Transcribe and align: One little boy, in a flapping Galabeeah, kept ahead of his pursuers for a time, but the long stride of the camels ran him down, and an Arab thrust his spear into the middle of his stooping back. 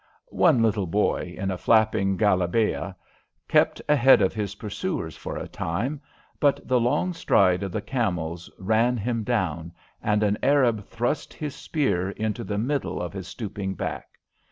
One 0.31 0.63
little 0.63 0.87
boy, 0.87 1.35
in 1.37 1.51
a 1.51 1.59
flapping 1.59 2.17
Galabeeah, 2.17 2.95
kept 3.47 3.83
ahead 3.87 4.19
of 4.23 4.33
his 4.33 4.55
pursuers 4.55 5.15
for 5.15 5.37
a 5.37 5.47
time, 5.47 6.01
but 6.39 6.59
the 6.67 6.79
long 6.79 7.13
stride 7.13 7.61
of 7.61 7.71
the 7.71 7.83
camels 7.83 8.49
ran 8.57 8.97
him 8.97 9.23
down, 9.23 9.71
and 10.01 10.23
an 10.23 10.39
Arab 10.41 10.83
thrust 10.87 11.35
his 11.35 11.53
spear 11.53 12.09
into 12.09 12.43
the 12.43 12.57
middle 12.57 12.99
of 12.99 13.13
his 13.13 13.27
stooping 13.27 13.75
back. 13.75 14.17